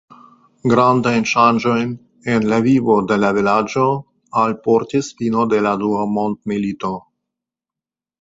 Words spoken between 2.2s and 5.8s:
en la vivo de la vilaĝo alportis fino de la